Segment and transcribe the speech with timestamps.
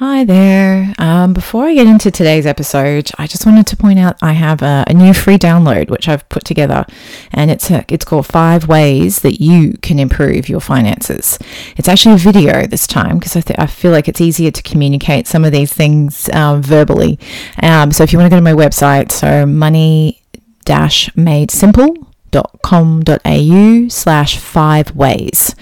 [0.00, 0.94] Hi there.
[0.96, 4.62] Um, before I get into today's episode, I just wanted to point out I have
[4.62, 6.86] a, a, new free download which I've put together,
[7.32, 11.38] and it's a, it's called Five Ways That You Can Improve Your Finances.
[11.76, 14.62] It's actually a video this time because I, th- I feel like it's easier to
[14.62, 17.18] communicate some of these things um, verbally.
[17.62, 20.22] Um, so if you want to go to my website, so money
[20.64, 25.54] dash made simple au slash five ways.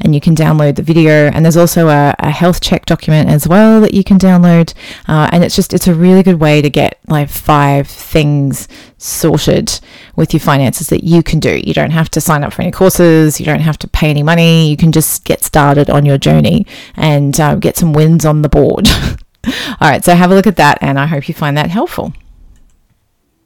[0.00, 3.46] And you can download the video and there's also a, a health check document as
[3.46, 4.74] well that you can download.
[5.08, 9.80] Uh, and it's just it's a really good way to get like five things sorted
[10.16, 11.60] with your finances that you can do.
[11.64, 14.22] You don't have to sign up for any courses you don't have to pay any
[14.22, 18.42] money you can just get started on your journey and uh, get some wins on
[18.42, 18.88] the board.
[19.46, 22.12] All right so have a look at that and i hope you find that helpful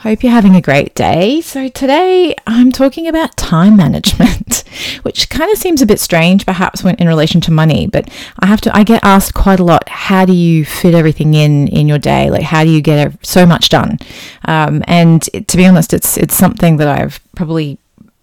[0.00, 1.42] Hope you're having a great day.
[1.42, 4.64] So, today I'm talking about time management,
[5.02, 8.46] which kind of seems a bit strange perhaps when in relation to money, but I
[8.46, 11.86] have to I get asked quite a lot, how do you fit everything in in
[11.86, 12.30] your day?
[12.30, 13.98] Like how do you get so much done?
[14.46, 17.78] Um, and to be honest, it's it's something that I've probably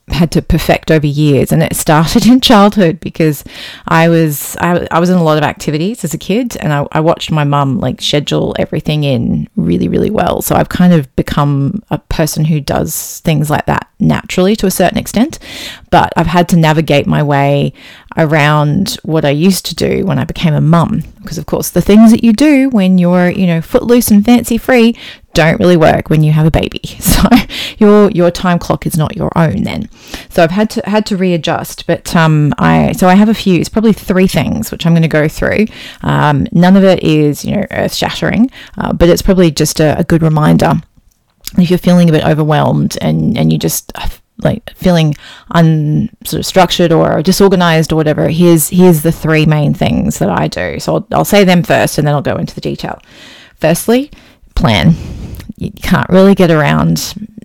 [0.09, 3.43] had to perfect over years and it started in childhood because
[3.87, 6.87] I was I, I was in a lot of activities as a kid and I,
[6.93, 10.41] I watched my mum like schedule everything in really really well.
[10.41, 14.71] So I've kind of become a person who does things like that naturally to a
[14.71, 15.39] certain extent
[15.89, 17.73] but I've had to navigate my way
[18.15, 21.03] around what I used to do when I became a mum.
[21.21, 24.57] Because of course the things that you do when you're you know footloose and fancy
[24.57, 24.95] free
[25.37, 26.81] don't really work when you have a baby.
[27.17, 27.29] So
[27.79, 29.89] your your time clock is not your own then.
[30.29, 31.87] So I've had to had to readjust.
[31.87, 33.59] But um, I so I have a few.
[33.59, 35.65] It's probably three things which I'm going to go through.
[36.01, 39.97] Um, none of it is you know earth shattering, uh, but it's probably just a,
[39.97, 40.73] a good reminder.
[41.57, 44.07] If you're feeling a bit overwhelmed and and you just uh,
[44.43, 45.15] like feeling
[45.51, 50.29] un sort of structured or disorganized or whatever, here's here's the three main things that
[50.29, 50.79] I do.
[50.79, 53.01] So I'll, I'll say them first, and then I'll go into the detail.
[53.55, 54.11] Firstly,
[54.57, 54.93] plan
[55.57, 56.99] you can't really get around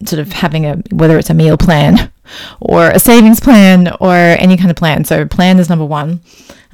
[0.05, 2.13] sort of having a whether it's a meal plan
[2.61, 5.05] or a savings plan or any kind of plan.
[5.05, 6.21] So plan is number one.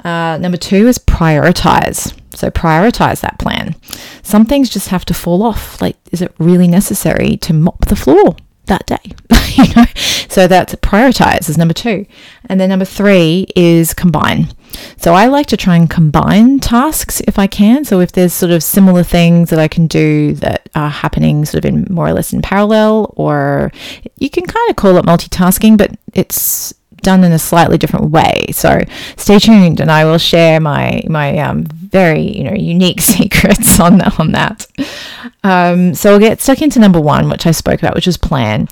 [0.04, 2.14] Uh, number two is prioritize.
[2.34, 3.74] So prioritize that plan.
[4.22, 5.80] Some things just have to fall off.
[5.80, 9.12] Like, is it really necessary to mop the floor that day?
[9.54, 9.84] you know,
[10.28, 12.06] so that's prioritize is number two,
[12.48, 14.48] and then number three is combine.
[14.96, 17.84] So I like to try and combine tasks if I can.
[17.84, 21.64] So if there's sort of similar things that I can do that are happening sort
[21.64, 23.72] of in more or less in parallel, or
[24.18, 28.46] you can kind of call it multitasking, but it's done in a slightly different way.
[28.52, 28.82] So
[29.16, 34.00] stay tuned, and I will share my my um, very you know unique secrets on
[34.00, 34.66] on that.
[35.44, 38.68] Um, so we'll get stuck into number one, which I spoke about, which is plan.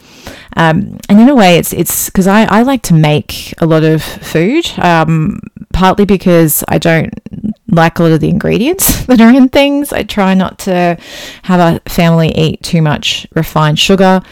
[0.56, 3.84] Um, and in a way, it's it's because I, I like to make a lot
[3.84, 5.41] of food, um,
[5.76, 7.12] partly because I don't
[7.69, 9.93] like a lot of the ingredients that are in things.
[9.93, 10.97] I try not to
[11.43, 14.22] have a family eat too much refined sugar.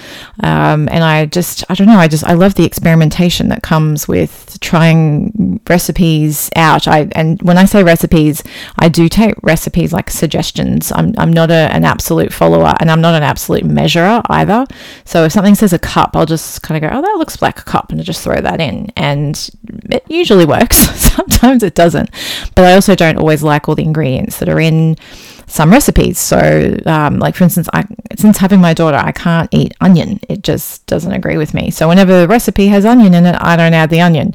[0.41, 4.07] Um, and I just, I don't know, I just, I love the experimentation that comes
[4.07, 6.87] with trying recipes out.
[6.87, 8.43] I, and when I say recipes,
[8.79, 10.93] I do take recipes like suggestions.
[10.93, 14.67] I'm, I'm not a, an absolute follower and I'm not an absolute measurer either.
[15.05, 17.59] So if something says a cup, I'll just kind of go, oh, that looks like
[17.59, 18.93] a cup and I just throw that in.
[18.97, 19.51] And
[19.91, 20.77] it usually works.
[21.15, 22.11] Sometimes it doesn't.
[22.55, 24.97] But I also don't always like all the ingredients that are in
[25.47, 26.19] some recipes.
[26.19, 27.85] So, um, like for instance, I,
[28.17, 30.21] since having my daughter, I can't eat onion.
[30.29, 31.71] It just doesn't agree with me.
[31.71, 34.35] So whenever the recipe has onion in it, I don't add the onion.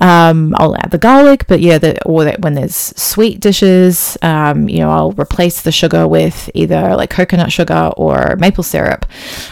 [0.00, 4.68] Um, I'll add the garlic, but yeah, the, or that when there's sweet dishes, um,
[4.68, 9.06] you know, I'll replace the sugar with either like coconut sugar or maple syrup.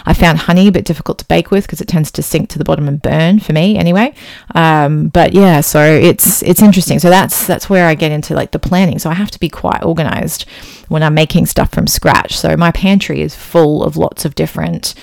[0.06, 2.58] I found honey a bit difficult to bake with because it tends to sink to
[2.58, 4.14] the bottom and burn for me anyway.
[4.54, 6.98] Um, but yeah, so it's it's interesting.
[6.98, 8.98] So that's that's where I get into like the planning.
[8.98, 10.46] So I have to be quite organized
[10.88, 12.36] when I'm making stuff from scratch.
[12.36, 14.94] So my pantry is full of lots of different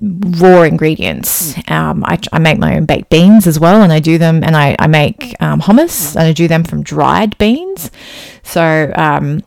[0.00, 1.54] raw ingredients.
[1.54, 1.70] Mm.
[1.70, 4.56] Um, I, I, make my own baked beans as well, and I do them, and
[4.56, 7.90] I, I make um, hummus, and I do them from dried beans.
[8.42, 9.42] So um,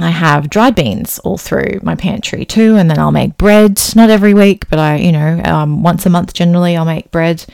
[0.00, 3.80] I have dried beans all through my pantry too, and then I'll make bread.
[3.94, 7.44] Not every week, but I, you know, um, once a month generally, I'll make bread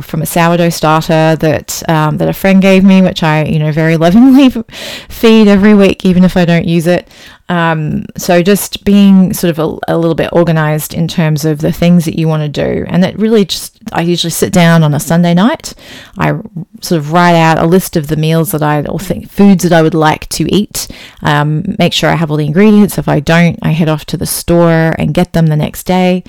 [0.00, 3.72] from a sourdough starter that um, that a friend gave me, which I, you know,
[3.72, 4.48] very lovingly
[5.08, 7.08] feed every week, even if I don't use it.
[7.48, 11.72] Um, so just being sort of a, a, little bit organized in terms of the
[11.72, 12.84] things that you want to do.
[12.88, 15.72] And that really just, I usually sit down on a Sunday night.
[16.18, 16.38] I
[16.82, 19.72] sort of write out a list of the meals that I, or think, foods that
[19.72, 20.88] I would like to eat.
[21.22, 22.98] Um, make sure I have all the ingredients.
[22.98, 26.24] If I don't, I head off to the store and get them the next day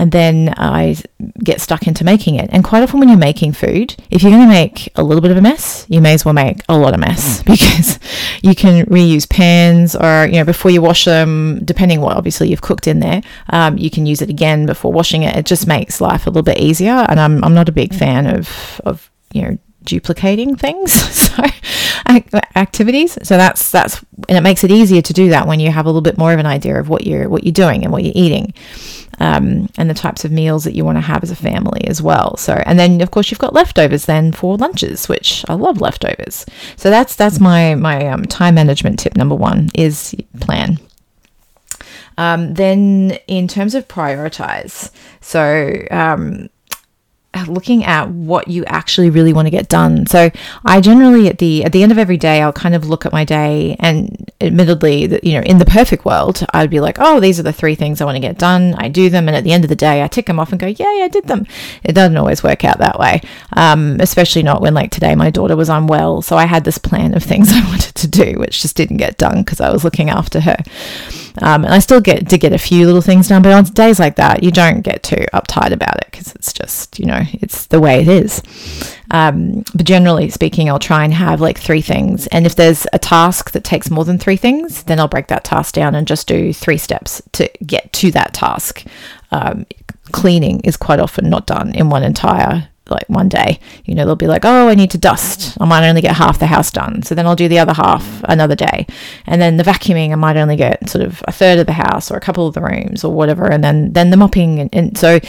[0.00, 0.96] and then I
[1.44, 2.48] get stuck into making it.
[2.54, 5.30] And quite often, when you're making food, if you're going to make a little bit
[5.30, 7.46] of a mess, you may as well make a lot of mess mm.
[7.52, 7.98] because
[8.42, 12.62] you can reuse pans or, you know, before you wash them, depending what obviously you've
[12.62, 13.20] cooked in there,
[13.50, 15.36] um, you can use it again before washing it.
[15.36, 17.04] It just makes life a little bit easier.
[17.10, 19.58] And I'm, I'm not a big fan of, of, you know,
[19.90, 20.92] duplicating things
[21.36, 21.42] so
[22.56, 23.18] activities.
[23.22, 25.88] So that's that's and it makes it easier to do that when you have a
[25.88, 28.12] little bit more of an idea of what you're what you're doing and what you're
[28.14, 28.54] eating
[29.18, 32.00] um, and the types of meals that you want to have as a family as
[32.00, 32.36] well.
[32.36, 36.46] So and then of course you've got leftovers then for lunches which i love leftovers.
[36.76, 40.78] So that's that's my my um, time management tip number one is plan.
[42.18, 44.90] Um, then in terms of prioritize
[45.20, 46.50] so um,
[47.46, 50.06] looking at what you actually really want to get done.
[50.06, 50.30] So
[50.64, 53.12] I generally at the at the end of every day I'll kind of look at
[53.12, 57.38] my day and admittedly you know in the perfect world I'd be like, "Oh, these
[57.38, 59.52] are the three things I want to get done." I do them and at the
[59.52, 61.46] end of the day I tick them off and go, "Yay, I did them."
[61.84, 63.20] It doesn't always work out that way.
[63.52, 67.14] Um, especially not when like today my daughter was unwell, so I had this plan
[67.14, 70.10] of things I wanted to do which just didn't get done because I was looking
[70.10, 70.56] after her.
[71.38, 73.98] Um, and I still get to get a few little things done, but on days
[73.98, 77.66] like that, you don't get too uptight about it because it's just, you know, it's
[77.66, 78.42] the way it is.
[79.10, 82.26] Um, but generally speaking, I'll try and have like three things.
[82.28, 85.44] And if there's a task that takes more than three things, then I'll break that
[85.44, 88.84] task down and just do three steps to get to that task.
[89.30, 89.66] Um,
[90.12, 94.16] cleaning is quite often not done in one entire like one day, you know, they'll
[94.16, 95.56] be like, oh, I need to dust.
[95.60, 97.02] I might only get half the house done.
[97.02, 98.86] So then I'll do the other half another day.
[99.26, 102.10] And then the vacuuming, I might only get sort of a third of the house
[102.10, 103.50] or a couple of the rooms or whatever.
[103.50, 104.60] And then, then the mopping.
[104.60, 105.20] And, and so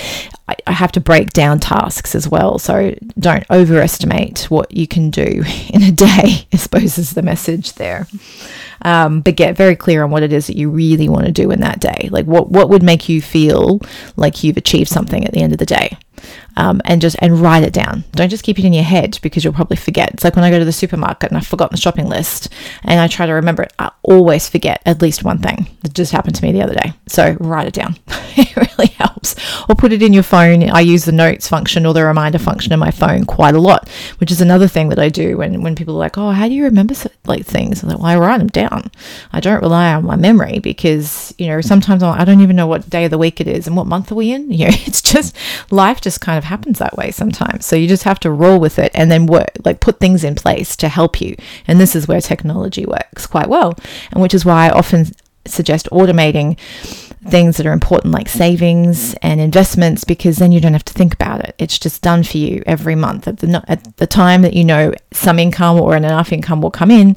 [0.47, 2.59] I, I have to break down tasks as well.
[2.59, 5.43] So don't overestimate what you can do
[5.73, 8.07] in a day, I suppose is the message there.
[8.83, 11.51] Um, but get very clear on what it is that you really want to do
[11.51, 12.09] in that day.
[12.11, 13.79] Like what, what would make you feel
[14.15, 15.97] like you've achieved something at the end of the day
[16.57, 18.03] um, and just and write it down.
[18.13, 20.13] Don't just keep it in your head because you'll probably forget.
[20.13, 22.49] It's like when I go to the supermarket and I've forgotten the shopping list
[22.83, 23.73] and I try to remember it.
[23.79, 26.93] I always forget at least one thing that just happened to me the other day.
[27.07, 27.95] So write it down.
[28.37, 29.35] it really helps.
[29.69, 30.69] Or put it in your phone.
[30.69, 33.87] I use the notes function or the reminder function in my phone quite a lot,
[34.17, 36.53] which is another thing that I do when when people are like, "Oh, how do
[36.53, 36.95] you remember
[37.25, 38.91] like things?" I'm like, "Well, I write them down.
[39.31, 42.89] I don't rely on my memory because you know sometimes I don't even know what
[42.89, 44.51] day of the week it is and what month are we in.
[44.61, 45.35] You know, it's just
[45.71, 47.65] life just kind of happens that way sometimes.
[47.65, 50.35] So you just have to roll with it and then work, like put things in
[50.35, 51.35] place to help you.
[51.67, 53.77] And this is where technology works quite well,
[54.11, 55.05] and which is why I often
[55.45, 56.57] suggest automating
[57.27, 61.13] things that are important like savings and investments because then you don't have to think
[61.13, 61.53] about it.
[61.59, 64.93] It's just done for you every month at the at the time that you know
[65.11, 67.15] some income or enough income will come in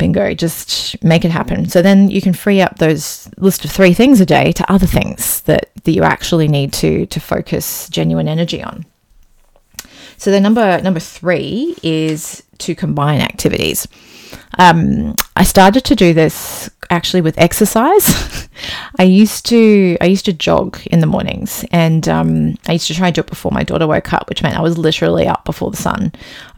[0.00, 1.68] bingo, just make it happen.
[1.68, 4.86] So then you can free up those list of three things a day to other
[4.86, 8.84] things that, that you actually need to to focus genuine energy on.
[10.16, 13.86] So the number number three is to combine activities.
[14.58, 18.48] Um, I started to do this actually with exercise.
[18.98, 22.94] I used to I used to jog in the mornings, and um, I used to
[22.94, 25.44] try and do it before my daughter woke up, which meant I was literally up
[25.44, 26.12] before the sun.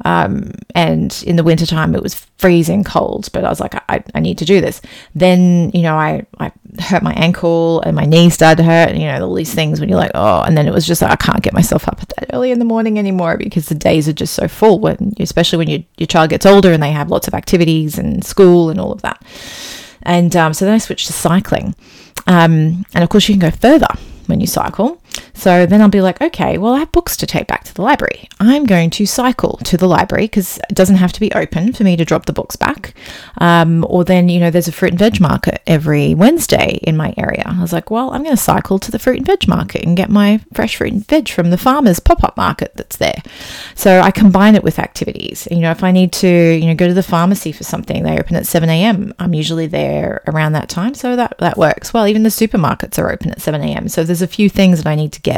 [0.04, 4.20] Um, and in the wintertime, it was freezing cold, but I was like, I, I
[4.20, 4.80] need to do this.
[5.14, 6.50] Then you know, I I
[6.80, 8.90] hurt my ankle and my knee started to hurt.
[8.90, 11.02] And, you know, all these things when you're like, oh, and then it was just
[11.02, 14.08] like I can't get myself up that early in the morning anymore because the days
[14.08, 14.80] are just so full.
[14.80, 18.24] When especially when your your child gets older and they have lots of activities and
[18.24, 19.22] school and all of that.
[20.02, 21.74] And um, so then I switched to cycling.
[22.26, 23.88] Um, and of course, you can go further
[24.26, 25.01] when you cycle.
[25.42, 27.82] So then I'll be like, okay, well, I have books to take back to the
[27.82, 28.28] library.
[28.38, 31.82] I'm going to cycle to the library because it doesn't have to be open for
[31.82, 32.94] me to drop the books back.
[33.38, 37.12] Um, or then, you know, there's a fruit and veg market every Wednesday in my
[37.16, 37.42] area.
[37.44, 39.96] I was like, well, I'm going to cycle to the fruit and veg market and
[39.96, 43.20] get my fresh fruit and veg from the farmer's pop up market that's there.
[43.74, 45.48] So I combine it with activities.
[45.50, 48.16] You know, if I need to, you know, go to the pharmacy for something, they
[48.16, 49.12] open at 7 a.m.
[49.18, 50.94] I'm usually there around that time.
[50.94, 51.92] So that, that works.
[51.92, 53.88] Well, even the supermarkets are open at 7 a.m.
[53.88, 55.31] So there's a few things that I need to get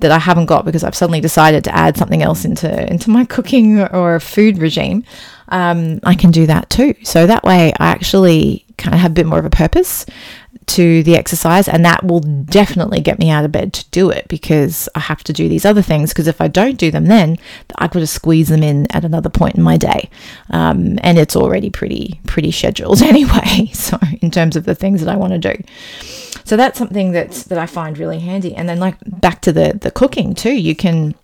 [0.00, 3.24] that I haven't got because I've suddenly decided to add something else into into my
[3.24, 5.04] cooking or food regime.
[5.48, 6.94] Um, I can do that too.
[7.02, 10.06] So that way, I actually kind of have a bit more of a purpose
[10.68, 14.28] to the exercise and that will definitely get me out of bed to do it
[14.28, 17.38] because I have to do these other things because if I don't do them then
[17.76, 20.10] I've got to squeeze them in at another point in my day
[20.50, 25.10] um, and it's already pretty pretty scheduled anyway so in terms of the things that
[25.10, 25.62] I want to do
[26.48, 28.54] so that's something that that I find really handy.
[28.54, 31.14] And then like back to the the cooking too you can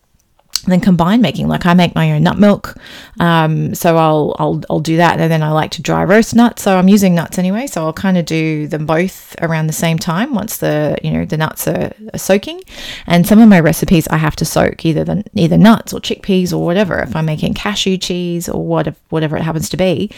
[0.73, 1.49] then combine making.
[1.49, 2.77] Like I make my own nut milk
[3.21, 6.63] um, so I'll, I'll I'll do that and then I like to dry roast nuts.
[6.63, 9.99] So I'm using nuts anyway so I'll kind of do them both around the same
[9.99, 12.61] time once the you know the nuts are, are, soaking.
[13.07, 16.53] And some of my recipes I have to soak either the either nuts or chickpeas
[16.53, 16.99] or whatever.
[17.01, 20.11] If I'm making cashew cheese or what whatever it happens to be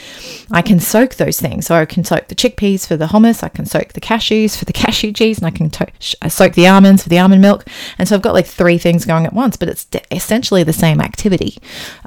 [0.50, 1.66] I can soak those things.
[1.66, 4.64] So I can soak the chickpeas for the hummus I can soak the cashews for
[4.64, 7.66] the cashew cheese and I can to- soak the almonds for the almond milk.
[7.98, 10.72] And so I've got like three things going at once but it's de- essentially the
[10.72, 11.58] same activity.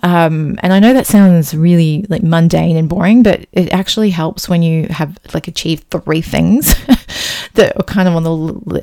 [0.04, 4.48] Um, and I know that sounds really like mundane and boring, but it actually helps
[4.48, 6.74] when you have like achieved three things
[7.54, 8.32] that are kind of on the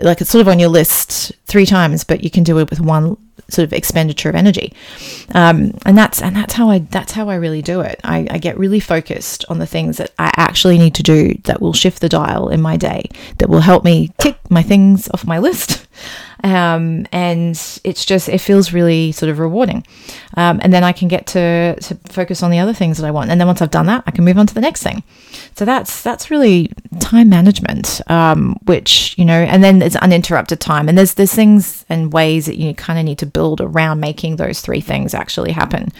[0.04, 2.80] like it's sort of on your list three times, but you can do it with
[2.80, 3.16] one
[3.48, 4.72] sort of expenditure of energy.
[5.34, 8.00] Um, and that's and that's how I that's how I really do it.
[8.04, 11.60] I, I get really focused on the things that I actually need to do that
[11.60, 15.26] will shift the dial in my day, that will help me tick my things off
[15.26, 15.86] my list.
[16.44, 17.50] Um, and
[17.84, 19.86] it's just it feels really sort of rewarding.
[20.36, 23.10] Um, and then i can get to to focus on the other things that i
[23.10, 23.30] want.
[23.30, 25.02] And then once i've done that i can move on to the next thing.
[25.54, 30.88] So that's that's really time management um, which you know and then there's uninterrupted time.
[30.88, 34.36] And there's there's things and ways that you kind of need to build around making
[34.36, 35.92] those three things actually happen.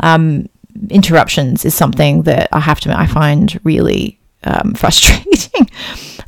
[0.00, 0.48] Um,
[0.88, 5.68] interruptions is something that i have to i find really um, frustrating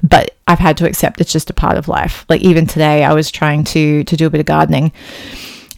[0.03, 2.25] but I've had to accept it's just a part of life.
[2.29, 4.93] Like even today, I was trying to to do a bit of gardening,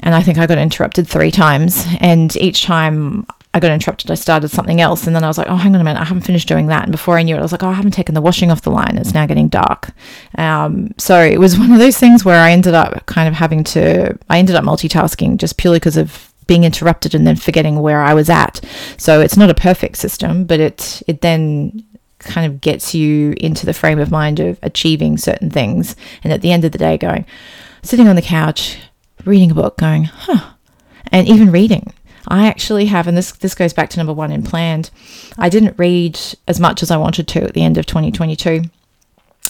[0.01, 1.87] and I think I got interrupted three times.
[2.01, 5.49] And each time I got interrupted, I started something else, and then I was like,
[5.49, 7.39] "Oh, hang on a minute, I haven't finished doing that." And before I knew it,
[7.39, 8.97] I was like, "Oh, I haven't taken the washing off the line.
[8.97, 9.93] It's now getting dark."
[10.37, 13.63] Um, so it was one of those things where I ended up kind of having
[13.65, 14.19] to.
[14.31, 18.15] I ended up multitasking just purely because of being interrupted and then forgetting where I
[18.15, 18.61] was at.
[18.97, 21.85] So it's not a perfect system, but it it then
[22.25, 25.97] kind of gets you into the frame of mind of achieving certain things.
[26.23, 27.27] And at the end of the day, going,
[27.83, 28.79] sitting on the couch,
[29.25, 30.55] reading a book, going, huh,
[31.13, 31.93] and even reading.
[32.27, 34.91] I actually have, and this this goes back to number one in planned.
[35.37, 38.63] I didn't read as much as I wanted to at the end of 2022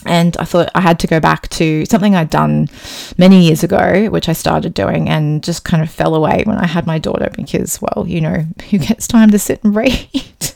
[0.06, 2.68] and I thought I had to go back to something I'd done
[3.16, 6.66] many years ago, which I started doing and just kind of fell away when I
[6.66, 10.53] had my daughter because, well, you know, who gets time to sit and read?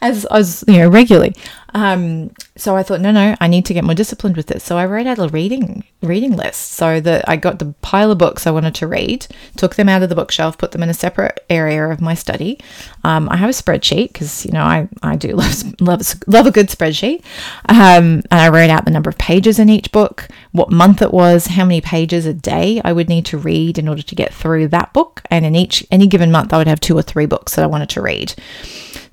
[0.00, 1.34] As as you know regularly.
[1.76, 4.64] Um, so I thought, no, no, I need to get more disciplined with this.
[4.64, 8.16] So I wrote out a reading reading list so that I got the pile of
[8.16, 10.94] books I wanted to read, took them out of the bookshelf, put them in a
[10.94, 12.58] separate area of my study.
[13.04, 16.50] Um, I have a spreadsheet because you know I, I do love love love a
[16.50, 17.22] good spreadsheet,
[17.68, 21.12] um, and I wrote out the number of pages in each book, what month it
[21.12, 24.32] was, how many pages a day I would need to read in order to get
[24.32, 27.26] through that book, and in each any given month I would have two or three
[27.26, 28.32] books that I wanted to read.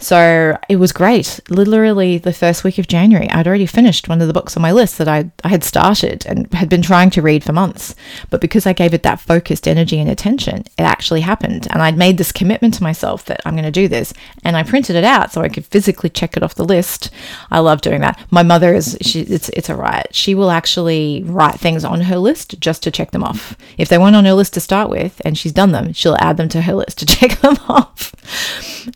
[0.04, 1.40] So it was great.
[1.50, 4.74] Literally, the first week of January, I'd already finished one of the books on my
[4.74, 7.96] list that I, I had started and had been trying to read for months.
[8.30, 11.68] But because I gave it that focused energy and attention, it actually happened.
[11.70, 14.14] And I'd made this commitment to myself that I'm going to do this.
[14.44, 17.10] And I printed it out so I could physically check it off the list.
[17.50, 18.20] I love doing that.
[18.30, 20.10] My mother is, she, it's, it's a riot.
[20.12, 23.56] She will actually write things on her list just to check them off.
[23.78, 26.36] If they weren't on her list to start with and she's done them, she'll add
[26.36, 28.14] them to her list to check them off.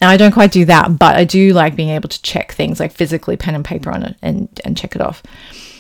[0.02, 2.80] Now, I don't quite do that but I do like being able to check things
[2.80, 5.24] like physically pen and paper on it and, and check it off.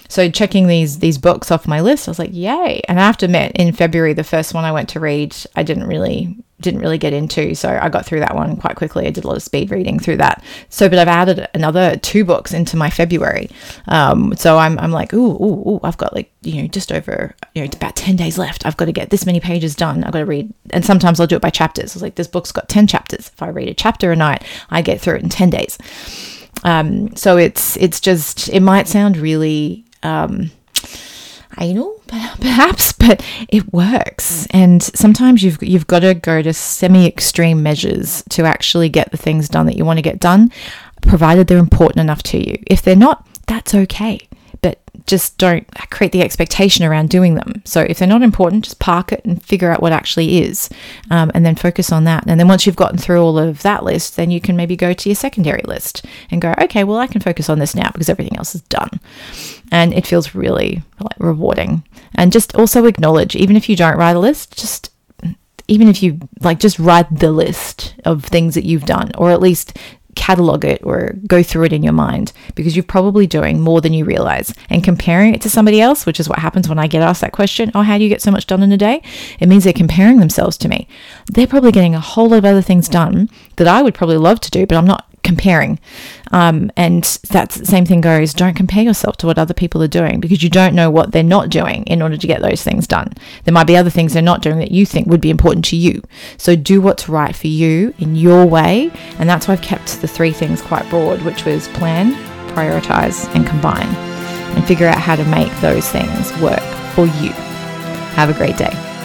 [0.10, 2.82] So checking these these books off my list, I was like, yay!
[2.88, 5.64] And I have to admit, in February, the first one I went to read, I
[5.64, 9.06] didn't really didn't really get into, so I got through that one quite quickly.
[9.06, 10.42] I did a lot of speed reading through that.
[10.70, 13.50] So, but I've added another two books into my February.
[13.90, 17.36] Um, so I'm I'm like, ooh, ooh, ooh, I've got like you know just over
[17.54, 18.66] you know about ten days left.
[18.66, 20.06] I've got to get this many pages done.
[20.06, 21.92] I've got to read, and sometimes I'll do it by chapters.
[21.92, 23.28] I was like, this book's got ten chapters.
[23.28, 25.78] If I read a chapter a night, I get through it in ten days.
[26.64, 30.52] Um, so it's it's just it might sound really um,
[31.60, 34.48] anal, perhaps, but it works.
[34.52, 39.50] And sometimes you've you've got to go to semi-extreme measures to actually get the things
[39.50, 40.52] done that you want to get done,
[41.02, 42.62] provided they're important enough to you.
[42.68, 44.28] If they're not, that's okay
[45.06, 47.62] just don't create the expectation around doing them.
[47.66, 50.70] So if they're not important, just park it and figure out what actually is,
[51.12, 52.26] um, and then focus on that.
[52.28, 54.94] And then once you've gotten through all of that list, then you can maybe go
[54.94, 58.10] to your secondary list and go, okay, well I can focus on this now because
[58.10, 59.00] everything else is done,
[59.72, 61.84] and it feels really like rewarding.
[62.16, 64.92] And just also acknowledge, even if you don't write a list, just
[65.68, 69.42] even if you like just write the list of things that you've done or at
[69.42, 69.78] least
[70.18, 73.94] catalog it or go through it in your mind because you're probably doing more than
[73.94, 74.54] you realize.
[74.70, 77.32] And comparing it to somebody else, which is what happens when I get asked that
[77.32, 79.02] question, oh, how do you get so much done in a day?
[79.40, 80.88] It means they're comparing themselves to me.
[81.28, 84.42] They're probably getting a whole lot of other things done that I would probably love
[84.42, 85.80] to do, but I'm not comparing.
[86.32, 89.88] Um, and that's the same thing goes don't compare yourself to what other people are
[89.88, 92.88] doing because you don't know what they're not doing in order to get those things
[92.88, 93.14] done.
[93.44, 95.76] There might be other things they're not doing that you think would be important to
[95.76, 96.02] you.
[96.38, 98.90] So do what's right for you in your way.
[99.20, 102.14] And that's why I've kept the three things quite broad, which was plan,
[102.54, 103.94] prioritize, and combine.
[104.56, 106.64] And figure out how to make those things work
[106.96, 107.32] for you.
[108.16, 108.97] Have a great day.